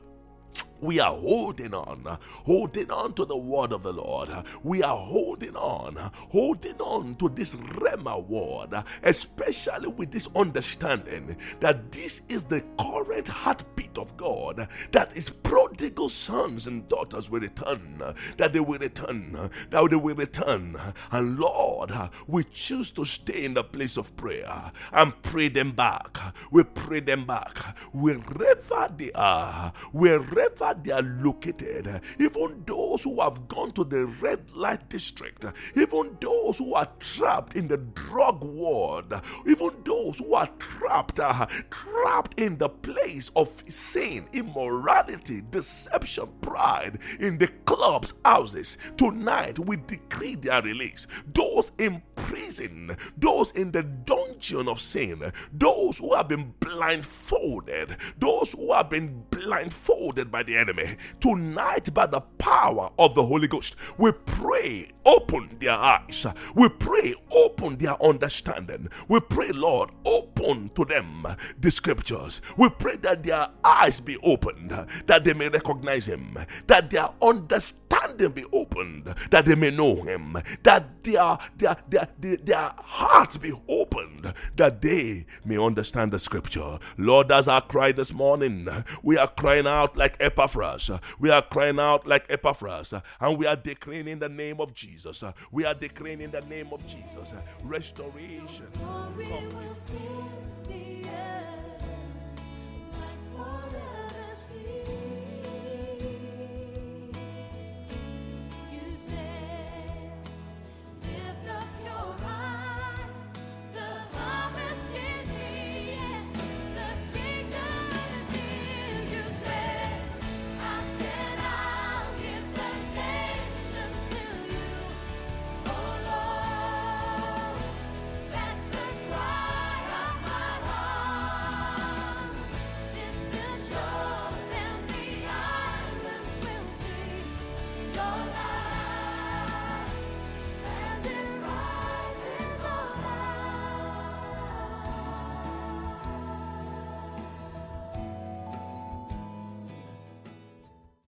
we 0.81 0.99
are 0.99 1.13
holding 1.13 1.73
on, 1.73 2.19
holding 2.21 2.91
on 2.91 3.13
to 3.13 3.25
the 3.25 3.37
word 3.37 3.71
of 3.71 3.83
the 3.83 3.93
Lord. 3.93 4.29
We 4.63 4.83
are 4.83 4.97
holding 4.97 5.55
on, 5.55 5.95
holding 6.13 6.79
on 6.79 7.15
to 7.15 7.29
this 7.29 7.55
Rhema 7.55 8.25
word, 8.27 8.83
especially 9.03 9.87
with 9.87 10.11
this 10.11 10.27
understanding 10.35 11.37
that 11.59 11.91
this 11.91 12.21
is 12.29 12.43
the 12.43 12.63
current 12.79 13.27
heartbeat 13.27 13.97
of 13.97 14.15
God, 14.17 14.67
that 14.91 15.15
is 15.15 15.29
prodigal 15.29 16.09
sons 16.09 16.67
and 16.67 16.87
daughters 16.87 17.29
will 17.29 17.41
return, 17.41 18.01
that 18.37 18.53
they 18.53 18.59
will 18.59 18.79
return, 18.79 19.33
that 19.69 19.89
they 19.89 19.95
will 19.95 20.15
return. 20.15 20.75
And 21.11 21.39
Lord, 21.39 21.91
we 22.27 22.43
choose 22.45 22.91
to 22.91 23.05
stay 23.05 23.43
in 23.45 23.53
the 23.53 23.63
place 23.63 23.97
of 23.97 24.15
prayer 24.15 24.71
and 24.91 25.21
pray 25.23 25.49
them 25.49 25.71
back. 25.71 26.17
We 26.51 26.63
pray 26.63 26.99
them 27.01 27.25
back 27.25 27.57
wherever 27.93 28.89
they 28.95 29.11
are, 29.13 29.73
wherever 29.91 30.68
they 30.73 30.91
are 30.91 31.01
located, 31.01 32.01
even 32.19 32.63
those 32.65 33.03
who 33.03 33.19
have 33.19 33.47
gone 33.47 33.71
to 33.73 33.83
the 33.83 34.05
red 34.05 34.51
light 34.51 34.89
district, 34.89 35.45
even 35.75 36.17
those 36.21 36.57
who 36.57 36.73
are 36.73 36.87
trapped 36.99 37.55
in 37.55 37.67
the 37.67 37.77
drug 37.77 38.43
world, 38.43 39.13
even 39.45 39.71
those 39.85 40.17
who 40.17 40.33
are 40.33 40.49
trapped, 40.59 41.19
uh, 41.19 41.45
trapped 41.69 42.39
in 42.39 42.57
the 42.57 42.69
place 42.69 43.29
of 43.35 43.63
sin, 43.67 44.27
immorality, 44.33 45.41
deception, 45.49 46.27
pride, 46.41 46.99
in 47.19 47.37
the 47.37 47.47
clubs, 47.65 48.13
houses. 48.25 48.77
Tonight 48.97 49.59
we 49.59 49.77
decree 49.77 50.35
their 50.35 50.61
release. 50.61 51.07
Those 51.33 51.71
in 51.77 52.01
prison, 52.15 52.95
those 53.17 53.51
in 53.51 53.71
the 53.71 53.83
dungeon 53.83 54.67
of 54.67 54.79
sin, 54.79 55.31
those 55.51 55.97
who 55.97 56.15
have 56.15 56.27
been 56.27 56.53
blindfolded, 56.59 57.95
those 58.17 58.53
who 58.53 58.73
have 58.73 58.89
been 58.89 59.23
blindfolded 59.31 60.31
by 60.31 60.43
the 60.43 60.57
enemy. 60.59 60.97
Tonight, 61.19 61.93
by 61.93 62.05
the 62.05 62.21
power 62.37 62.91
of 62.99 63.15
the 63.15 63.25
Holy 63.25 63.47
Ghost, 63.47 63.75
we 63.97 64.11
pray, 64.11 64.91
open 65.05 65.57
their 65.59 65.71
eyes. 65.71 66.25
We 66.53 66.69
pray, 66.69 67.15
open 67.31 67.77
their 67.77 68.01
understanding. 68.03 68.89
We 69.07 69.19
pray, 69.21 69.51
Lord, 69.51 69.89
open 70.05 70.69
to 70.75 70.85
them 70.85 71.25
the 71.59 71.71
scriptures. 71.71 72.41
We 72.57 72.69
pray 72.69 72.97
that 72.97 73.23
their 73.23 73.47
eyes 73.63 73.99
be 73.99 74.17
opened, 74.17 74.71
that 75.07 75.23
they 75.23 75.33
may 75.33 75.49
recognize 75.49 76.05
Him, 76.05 76.37
that 76.67 76.89
their 76.89 77.09
understanding 77.21 77.88
be 78.27 78.43
opened, 78.51 79.13
that 79.29 79.45
they 79.45 79.55
may 79.55 79.69
know 79.69 80.01
Him, 80.01 80.35
that 80.63 81.03
their, 81.03 81.37
their, 81.57 81.77
their, 81.87 82.07
their, 82.19 82.37
their 82.37 82.71
hearts 82.77 83.37
be 83.37 83.53
opened, 83.69 84.33
that 84.57 84.81
they 84.81 85.25
may 85.45 85.57
understand 85.57 86.11
the 86.11 86.19
scripture. 86.19 86.79
Lord, 86.97 87.31
as 87.31 87.47
I 87.47 87.61
cry 87.61 87.91
this 87.93 88.11
morning, 88.11 88.67
we 89.03 89.17
are 89.17 89.27
crying 89.27 89.67
out 89.67 89.95
like 89.95 90.17
Epaphras. 90.19 90.91
We 91.19 91.29
are 91.29 91.41
crying 91.41 91.79
out 91.79 92.05
like 92.07 92.25
Epaphras, 92.29 92.93
and 93.21 93.37
we 93.37 93.45
are 93.45 93.55
declaring 93.55 94.07
in 94.07 94.19
the 94.19 94.29
name 94.29 94.59
of 94.59 94.73
Jesus. 94.73 95.23
We 95.51 95.65
are 95.65 95.73
declaring 95.73 96.21
in 96.21 96.31
the 96.31 96.41
name 96.41 96.69
of 96.71 96.85
Jesus 96.87 97.33
restoration. 97.63 98.67